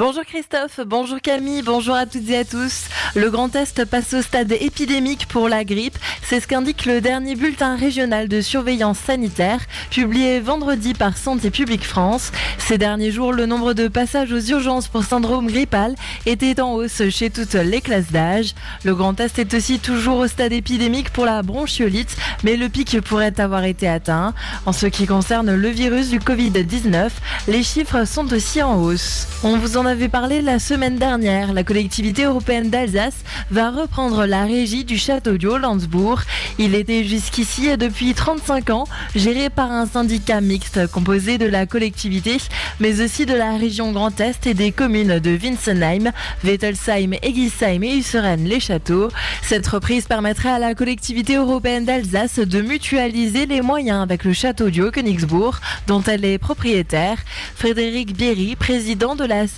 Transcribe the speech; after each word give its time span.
Bonjour 0.00 0.24
Christophe, 0.24 0.80
bonjour 0.86 1.20
Camille, 1.20 1.60
bonjour 1.60 1.94
à 1.94 2.06
toutes 2.06 2.30
et 2.30 2.38
à 2.38 2.44
tous. 2.46 2.86
Le 3.14 3.28
Grand 3.28 3.54
Est 3.54 3.84
passe 3.84 4.14
au 4.14 4.22
stade 4.22 4.50
épidémique 4.52 5.26
pour 5.26 5.46
la 5.46 5.62
grippe. 5.62 5.98
C'est 6.22 6.40
ce 6.40 6.46
qu'indique 6.46 6.86
le 6.86 7.02
dernier 7.02 7.36
bulletin 7.36 7.76
régional 7.76 8.26
de 8.26 8.40
surveillance 8.40 8.98
sanitaire, 8.98 9.60
publié 9.90 10.40
vendredi 10.40 10.94
par 10.94 11.18
Santé 11.18 11.50
publique 11.50 11.84
France. 11.84 12.32
Ces 12.56 12.78
derniers 12.78 13.10
jours, 13.10 13.34
le 13.34 13.44
nombre 13.44 13.74
de 13.74 13.88
passages 13.88 14.32
aux 14.32 14.40
urgences 14.40 14.88
pour 14.88 15.04
syndrome 15.04 15.48
grippal 15.48 15.94
était 16.24 16.62
en 16.62 16.72
hausse 16.72 17.02
chez 17.10 17.28
toutes 17.28 17.52
les 17.52 17.82
classes 17.82 18.10
d'âge. 18.10 18.54
Le 18.84 18.94
Grand 18.94 19.20
Est 19.20 19.38
est 19.38 19.52
aussi 19.52 19.80
toujours 19.80 20.20
au 20.20 20.28
stade 20.28 20.54
épidémique 20.54 21.10
pour 21.10 21.26
la 21.26 21.42
bronchiolite, 21.42 22.16
mais 22.42 22.56
le 22.56 22.70
pic 22.70 23.02
pourrait 23.02 23.38
avoir 23.38 23.64
été 23.64 23.86
atteint. 23.86 24.32
En 24.64 24.72
ce 24.72 24.86
qui 24.86 25.04
concerne 25.06 25.54
le 25.54 25.68
virus 25.68 26.08
du 26.08 26.20
Covid-19, 26.20 27.10
les 27.48 27.62
chiffres 27.62 28.06
sont 28.06 28.32
aussi 28.32 28.62
en 28.62 28.80
hausse. 28.80 29.26
On 29.42 29.58
vous 29.58 29.76
en 29.76 29.89
avait 29.90 30.08
parlé 30.08 30.40
la 30.40 30.60
semaine 30.60 30.96
dernière. 30.96 31.52
La 31.52 31.64
collectivité 31.64 32.24
européenne 32.24 32.70
d'Alsace 32.70 33.24
va 33.50 33.70
reprendre 33.70 34.24
la 34.24 34.44
régie 34.44 34.84
du 34.84 34.96
château 34.96 35.36
du 35.36 35.48
Hollandsbourg. 35.48 36.20
Il 36.58 36.76
était 36.76 37.02
jusqu'ici 37.02 37.76
depuis 37.76 38.14
35 38.14 38.70
ans 38.70 38.84
géré 39.16 39.50
par 39.50 39.72
un 39.72 39.86
syndicat 39.86 40.40
mixte 40.40 40.86
composé 40.92 41.38
de 41.38 41.46
la 41.46 41.66
collectivité 41.66 42.38
mais 42.78 43.00
aussi 43.00 43.26
de 43.26 43.34
la 43.34 43.56
région 43.56 43.90
Grand 43.90 44.20
Est 44.20 44.46
et 44.46 44.54
des 44.54 44.70
communes 44.70 45.18
de 45.18 45.30
Winsenheim, 45.36 46.12
Wettelsheim, 46.44 47.14
Egisheim 47.22 47.82
et 47.82 47.96
Usseren-les-Châteaux. 47.96 49.08
Cette 49.42 49.66
reprise 49.66 50.06
permettrait 50.06 50.50
à 50.50 50.58
la 50.60 50.74
collectivité 50.74 51.34
européenne 51.34 51.84
d'Alsace 51.84 52.38
de 52.38 52.60
mutualiser 52.60 53.46
les 53.46 53.60
moyens 53.60 54.02
avec 54.02 54.24
le 54.24 54.32
château 54.32 54.70
du 54.70 54.82
Haut-Königsbourg 54.82 55.58
dont 55.88 56.02
elle 56.02 56.24
est 56.24 56.38
propriétaire. 56.38 57.18
Frédéric 57.56 58.16
Bierry, 58.16 58.54
président 58.54 59.16
de 59.16 59.24
la 59.24 59.48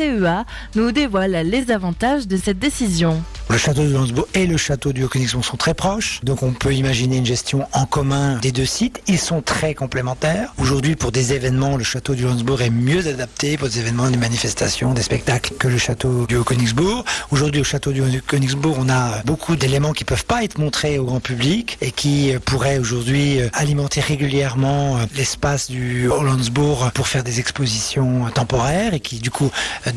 Nous 0.74 0.92
dévoile 0.92 1.42
les 1.44 1.70
avantages 1.70 2.26
de 2.26 2.36
cette 2.36 2.58
décision. 2.58 3.22
Le 3.50 3.58
château 3.58 3.82
de 3.82 3.92
Landsbourg 3.92 4.28
et 4.34 4.46
le 4.46 4.56
château 4.56 4.92
du 4.92 5.04
Haut-Königsbourg 5.04 5.44
sont 5.44 5.56
très 5.58 5.74
proches, 5.74 6.20
donc 6.22 6.42
on 6.42 6.52
peut 6.52 6.72
imaginer 6.72 7.18
une 7.18 7.26
gestion 7.26 7.66
en 7.72 7.84
commun 7.84 8.38
des 8.38 8.50
deux 8.50 8.64
sites. 8.64 9.02
Ils 9.08 9.18
sont 9.18 9.42
très 9.42 9.74
complémentaires. 9.74 10.54
Aujourd'hui, 10.58 10.96
pour 10.96 11.12
des 11.12 11.34
événements, 11.34 11.76
le 11.76 11.84
château 11.84 12.14
du 12.14 12.22
Landsbourg 12.24 12.62
est 12.62 12.70
mieux 12.70 13.06
adapté 13.06 13.58
pour 13.58 13.68
des 13.68 13.80
événements, 13.80 14.08
des 14.08 14.16
manifestations, 14.16 14.94
des 14.94 15.02
spectacles 15.02 15.52
que 15.58 15.68
le 15.68 15.76
château 15.76 16.24
du 16.26 16.36
Haut-Königsbourg. 16.36 17.04
Aujourd'hui, 17.30 17.60
au 17.60 17.64
château 17.64 17.92
du 17.92 18.00
Haut-Königsbourg, 18.00 18.76
on 18.78 18.88
a 18.88 19.22
beaucoup 19.26 19.56
d'éléments 19.56 19.92
qui 19.92 20.04
peuvent 20.04 20.24
pas 20.24 20.44
être 20.44 20.58
montrés 20.58 20.98
au 20.98 21.04
grand 21.04 21.20
public 21.20 21.76
et 21.82 21.90
qui 21.90 22.32
pourraient 22.46 22.78
aujourd'hui 22.78 23.40
alimenter 23.52 24.00
régulièrement 24.00 24.98
l'espace 25.14 25.70
du 25.70 26.08
Hollandsbourg 26.08 26.90
pour 26.94 27.06
faire 27.06 27.24
des 27.24 27.38
expositions 27.38 28.30
temporaires 28.30 28.94
et 28.94 29.00
qui, 29.00 29.18
du 29.18 29.30
coup, 29.30 29.50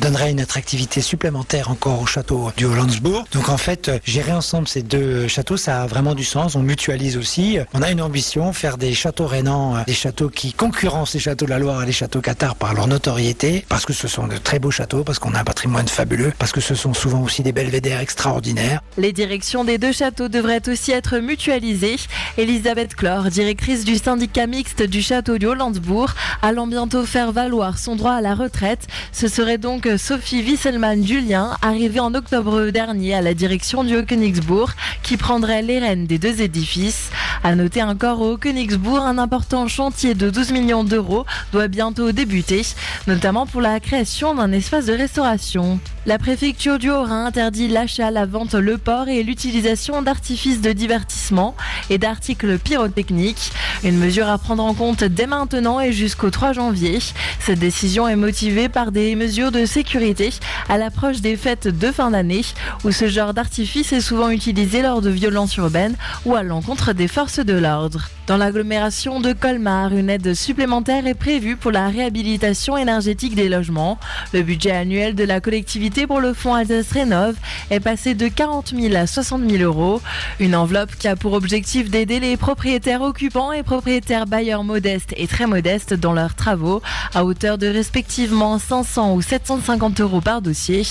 donneraient 0.06 0.30
une 0.30 0.40
attractivité 0.40 1.02
supplémentaire 1.02 1.72
encore 1.72 2.00
au 2.00 2.06
château 2.06 2.52
du 2.56 2.66
Hollandsbourg. 2.66 3.26
Donc 3.34 3.50
en 3.50 3.58
fait, 3.58 3.90
gérer 4.06 4.34
ensemble 4.34 4.68
ces 4.68 4.84
deux 4.84 5.28
châteaux, 5.28 5.58
ça 5.58 5.82
a 5.82 5.88
vraiment 5.88 6.14
du 6.14 6.24
sens. 6.24 6.54
On 6.54 6.62
mutualise 6.62 7.18
aussi. 7.18 7.58
On 7.74 7.82
a 7.82 7.90
une 7.90 8.04
ambition, 8.04 8.54
faire 8.54 8.78
des 8.78 8.94
châteaux 8.94 9.26
rénants, 9.26 9.84
des 9.88 9.96
châteaux 9.96 10.30
qui 10.30 10.54
concurrencent 10.54 11.16
les 11.16 11.20
châteaux 11.20 11.46
de 11.46 11.50
la 11.50 11.58
Loire 11.58 11.82
et 11.82 11.88
les 11.88 11.92
châteaux 11.92 12.22
Qatar 12.22 12.56
par 12.56 12.76
leur 12.76 12.86
notoriété, 12.86 13.66
parce 13.68 13.84
que 13.84 13.94
ce 13.94 14.08
sont 14.08 14.28
de 14.28 14.38
très 14.38 14.60
beaux 14.60 14.70
châteaux, 14.70 15.04
parce 15.04 15.18
qu'on 15.18 15.34
a 15.34 15.40
un 15.40 15.44
patrimoine 15.44 15.88
fabuleux, 15.88 16.32
parce 16.38 16.52
que 16.52 16.62
ce 16.62 16.76
sont 16.76 16.94
souvent 16.94 17.24
aussi 17.24 17.42
des 17.42 17.52
belvédères 17.52 18.00
extraordinaires. 18.00 18.82
Les 19.00 19.12
directions 19.12 19.64
des 19.64 19.80
deux 19.80 19.92
châteaux 19.92 20.28
devraient 20.28 20.70
aussi 20.70 20.92
être 20.92 21.18
mutualisées. 21.18 21.98
Elisabeth 22.38 22.96
Clore, 22.96 23.32
directrice 23.32 23.84
du 23.84 23.96
syndicat 23.96 24.46
mixte 24.46 24.84
du 24.84 25.02
château 25.02 25.40
du 25.40 25.48
Hollandsbourg, 25.48 26.12
allant 26.44 26.68
bientôt 26.68 27.08
faire 27.08 27.32
valoir 27.32 27.80
son 27.80 27.96
droit 27.96 28.14
à 28.14 28.22
la 28.22 28.36
retraite. 28.36 28.86
Ce 29.12 29.28
serait 29.28 29.58
donc 29.58 29.88
Sophie 29.98 30.42
Wisselman-Julien, 30.42 31.58
arrivée 31.62 32.00
en 32.00 32.14
octobre 32.14 32.70
dernier 32.70 33.14
à 33.14 33.22
la 33.22 33.34
direction 33.34 33.84
du 33.84 33.96
Haut-Königsbourg, 33.96 34.72
qui 35.04 35.18
prendrait 35.18 35.62
les 35.62 35.80
rênes 35.80 36.08
des 36.08 36.18
deux 36.18 36.42
édifices. 36.42 37.10
À 37.44 37.56
noter 37.56 37.84
encore 37.84 38.22
au 38.22 38.38
Königsbourg, 38.38 39.02
un 39.02 39.18
important 39.18 39.68
chantier 39.68 40.16
de 40.16 40.30
12 40.30 40.52
millions 40.52 40.84
d'euros 40.84 41.26
doit 41.52 41.68
bientôt 41.68 42.12
débuter, 42.12 42.64
notamment 43.08 43.46
pour 43.46 43.62
la 43.62 43.80
création 43.80 44.34
d'un 44.34 44.52
espace 44.52 44.88
de 44.88 44.94
restauration. 44.94 45.80
La 46.08 46.18
préfecture 46.18 46.80
du 46.80 46.90
Haut-Rhin 46.90 47.26
interdit 47.26 47.68
l'achat, 47.68 48.12
la 48.12 48.26
vente, 48.26 48.54
le 48.54 48.78
port 48.78 49.08
et 49.08 49.24
l'utilisation 49.24 50.02
d'artifices 50.02 50.62
de 50.62 50.72
divertissement 50.72 51.56
et 51.90 51.98
d'articles 51.98 52.58
pyrotechniques. 52.58 53.52
Une 53.86 54.00
mesure 54.00 54.28
à 54.28 54.40
prendre 54.40 54.64
en 54.64 54.74
compte 54.74 55.04
dès 55.04 55.28
maintenant 55.28 55.80
et 55.80 55.94
jusqu'au 55.94 56.32
3 56.32 56.54
janvier. 56.54 56.98
Cette 57.40 57.60
décision 57.60 58.08
est 58.08 58.16
motivée 58.16 58.68
par 58.68 58.92
des 58.92 59.16
mesures 59.16 59.52
de 59.52 59.68
sécurité 59.68 60.32
à 60.70 60.80
l'approche 60.80 61.22
des 61.22 61.38
fêtes 61.38 61.68
de 61.68 61.92
fin 61.92 62.10
d'année 62.10 62.42
où 62.84 62.92
ce 62.92 63.08
genre 63.08 63.36
d'artifice 63.36 63.94
est 63.94 64.02
souvent 64.02 64.32
utilisé 64.32 64.82
lors 64.82 65.02
de 65.02 65.12
violences 65.12 65.56
urbaines 65.58 65.96
ou 66.26 66.34
à 66.36 66.42
l'encontre 66.42 66.94
des 66.94 67.08
forces 67.08 67.40
de 67.40 67.54
l'ordre. 67.54 68.10
Dans 68.28 68.38
l'agglomération 68.38 69.20
de 69.20 69.34
Colmar, 69.34 69.94
une 69.94 70.10
aide 70.10 70.34
supplémentaire 70.34 71.06
est 71.06 71.14
prévue 71.14 71.58
pour 71.58 71.72
la 71.72 71.90
réhabilitation 71.90 72.76
énergétique 72.76 73.36
des 73.36 73.50
logements. 73.50 74.00
Le 74.34 74.42
budget 74.42 74.72
annuel 74.72 75.14
de 75.14 75.24
la 75.24 75.40
collectivité 75.40 76.08
pour 76.08 76.20
le 76.20 76.34
fonds 76.34 76.56
Alsace 76.56 76.92
Rénov 76.92 77.36
est 77.70 77.80
passé 77.80 78.16
de 78.16 78.28
40 78.28 78.74
000 78.76 78.96
à 78.96 79.06
60 79.06 79.48
000 79.48 79.62
euros. 79.62 80.02
Une 80.40 80.56
enveloppe 80.56 80.96
qui 80.98 81.08
a 81.08 81.16
pour 81.16 81.34
objectif 81.34 81.92
d'aider 81.92 82.20
les 82.20 82.36
propriétaires 82.36 83.04
occupants 83.04 83.52
et 83.52 83.62
propriétaires 83.62 84.26
bailleurs 84.26 84.64
modestes 84.64 85.14
et 85.18 85.28
très 85.28 85.46
modestes 85.46 85.94
dans 85.94 86.14
leurs 86.14 86.34
travaux 86.34 86.82
à 87.14 87.26
hauteur 87.26 87.60
de 87.60 87.68
respectivement 87.68 88.58
500 88.58 89.14
ou 89.14 89.22
750 89.22 90.02
euros 90.02 90.22
par 90.22 90.42
dossier. 90.42 90.82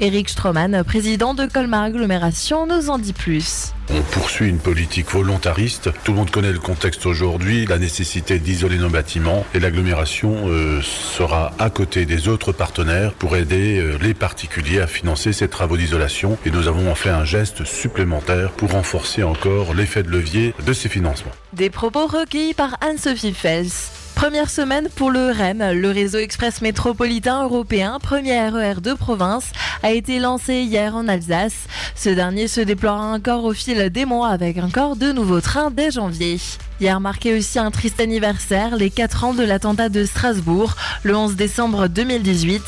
Eric 0.00 0.28
Stroman, 0.28 0.82
président 0.82 1.34
de 1.34 1.46
Colmar 1.46 1.84
Agglomération, 1.84 2.66
nous 2.66 2.90
en 2.90 2.98
dit 2.98 3.12
plus. 3.12 3.74
On 3.92 4.02
poursuit 4.02 4.48
une 4.48 4.58
politique 4.58 5.10
volontariste. 5.10 5.90
Tout 6.04 6.12
le 6.12 6.18
monde 6.18 6.30
connaît 6.30 6.52
le 6.52 6.60
contexte 6.60 7.06
aujourd'hui, 7.06 7.66
la 7.66 7.78
nécessité 7.78 8.38
d'isoler 8.38 8.78
nos 8.78 8.88
bâtiments 8.88 9.44
et 9.52 9.58
l'agglomération 9.58 10.48
euh, 10.48 10.80
sera 10.80 11.52
à 11.58 11.70
côté 11.70 12.06
des 12.06 12.28
autres 12.28 12.52
partenaires 12.52 13.12
pour 13.14 13.36
aider 13.36 13.78
euh, 13.78 13.98
les 14.00 14.14
particuliers 14.14 14.80
à 14.80 14.86
financer 14.86 15.32
ces 15.32 15.48
travaux 15.48 15.76
d'isolation 15.76 16.38
et 16.46 16.50
nous 16.50 16.68
avons 16.68 16.94
fait 16.94 17.10
un 17.10 17.24
geste 17.24 17.64
supplémentaire 17.64 18.52
pour 18.52 18.70
renforcer 18.70 19.24
encore 19.24 19.74
l'effet 19.74 20.04
de 20.04 20.10
levier 20.10 20.54
de 20.64 20.72
ces 20.72 20.88
financements. 20.88 21.32
Des 21.52 21.70
propos 21.70 22.06
recueillis 22.06 22.54
par 22.54 22.76
Anne-Sophie 22.80 23.34
Fels. 23.34 23.99
Première 24.14 24.50
semaine 24.50 24.88
pour 24.94 25.10
le 25.10 25.30
REM, 25.30 25.72
le 25.72 25.90
réseau 25.90 26.18
express 26.18 26.60
métropolitain 26.60 27.44
européen, 27.44 27.98
premier 28.00 28.48
RER 28.48 28.80
de 28.82 28.92
province, 28.92 29.50
a 29.82 29.92
été 29.92 30.18
lancé 30.18 30.62
hier 30.62 30.94
en 30.94 31.08
Alsace. 31.08 31.66
Ce 31.94 32.10
dernier 32.10 32.46
se 32.46 32.60
déploiera 32.60 33.06
encore 33.12 33.44
au 33.44 33.54
fil 33.54 33.90
des 33.90 34.04
mois 34.04 34.28
avec 34.28 34.58
encore 34.58 34.96
de 34.96 35.12
nouveaux 35.12 35.40
trains 35.40 35.70
dès 35.70 35.90
janvier. 35.90 36.38
Hier 36.80 36.98
marquait 37.00 37.36
aussi 37.36 37.58
un 37.58 37.70
triste 37.70 38.00
anniversaire, 38.00 38.76
les 38.76 38.90
4 38.90 39.24
ans 39.24 39.34
de 39.34 39.42
l'attentat 39.42 39.90
de 39.90 40.04
Strasbourg, 40.04 40.76
le 41.02 41.14
11 41.14 41.36
décembre 41.36 41.88
2018. 41.88 42.62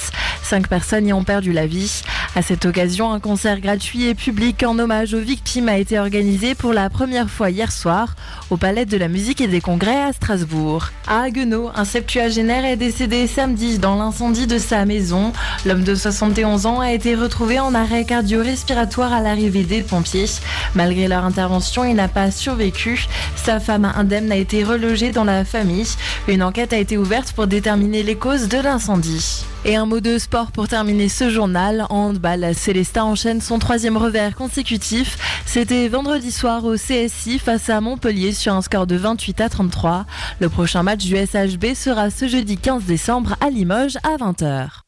Cinq 0.52 0.68
personnes 0.68 1.06
y 1.06 1.14
ont 1.14 1.24
perdu 1.24 1.50
la 1.50 1.66
vie. 1.66 2.02
À 2.36 2.42
cette 2.42 2.66
occasion, 2.66 3.10
un 3.10 3.20
concert 3.20 3.58
gratuit 3.58 4.04
et 4.04 4.14
public 4.14 4.62
en 4.62 4.78
hommage 4.78 5.14
aux 5.14 5.20
victimes 5.20 5.70
a 5.70 5.78
été 5.78 5.98
organisé 5.98 6.54
pour 6.54 6.74
la 6.74 6.90
première 6.90 7.30
fois 7.30 7.48
hier 7.48 7.72
soir 7.72 8.14
au 8.50 8.58
Palais 8.58 8.84
de 8.84 8.98
la 8.98 9.08
Musique 9.08 9.40
et 9.40 9.46
des 9.46 9.62
Congrès 9.62 10.02
à 10.02 10.12
Strasbourg. 10.12 10.88
À 11.08 11.22
Haguenau, 11.22 11.70
un 11.74 11.86
septuagénaire 11.86 12.66
est 12.66 12.76
décédé 12.76 13.26
samedi 13.26 13.78
dans 13.78 13.96
l'incendie 13.96 14.46
de 14.46 14.58
sa 14.58 14.84
maison. 14.84 15.32
L'homme 15.64 15.84
de 15.84 15.94
71 15.94 16.66
ans 16.66 16.80
a 16.80 16.92
été 16.92 17.14
retrouvé 17.14 17.58
en 17.58 17.74
arrêt 17.74 18.04
cardio-respiratoire 18.04 19.14
à 19.14 19.22
l'arrivée 19.22 19.64
des 19.64 19.80
pompiers. 19.80 20.28
Malgré 20.74 21.08
leur 21.08 21.24
intervention, 21.24 21.82
il 21.82 21.94
n'a 21.94 22.08
pas 22.08 22.30
survécu. 22.30 23.06
Sa 23.36 23.58
femme 23.58 23.90
indemne 23.96 24.30
a 24.30 24.36
été 24.36 24.64
relogée 24.64 25.12
dans 25.12 25.24
la 25.24 25.46
famille. 25.46 25.88
Une 26.28 26.42
enquête 26.42 26.74
a 26.74 26.78
été 26.78 26.98
ouverte 26.98 27.32
pour 27.32 27.46
déterminer 27.46 28.02
les 28.02 28.16
causes 28.16 28.48
de 28.48 28.58
l'incendie. 28.58 29.46
Et 29.64 29.76
un 29.76 29.86
mot 29.86 30.00
de 30.00 30.18
sport 30.18 30.50
pour 30.50 30.66
terminer 30.66 31.08
ce 31.08 31.30
journal. 31.30 31.86
Handball, 31.88 32.52
Célestin 32.52 33.04
enchaîne 33.04 33.40
son 33.40 33.60
troisième 33.60 33.96
revers 33.96 34.34
consécutif. 34.34 35.16
C'était 35.46 35.86
vendredi 35.86 36.32
soir 36.32 36.64
au 36.64 36.74
CSI 36.74 37.38
face 37.38 37.70
à 37.70 37.80
Montpellier 37.80 38.32
sur 38.32 38.54
un 38.54 38.62
score 38.62 38.88
de 38.88 38.96
28 38.96 39.40
à 39.40 39.48
33. 39.48 40.04
Le 40.40 40.48
prochain 40.48 40.82
match 40.82 41.04
du 41.04 41.14
SHB 41.14 41.74
sera 41.74 42.10
ce 42.10 42.26
jeudi 42.26 42.56
15 42.56 42.82
décembre 42.86 43.36
à 43.40 43.50
Limoges 43.50 43.98
à 44.02 44.16
20h. 44.16 44.80